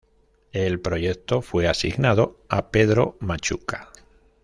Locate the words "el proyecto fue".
0.53-1.67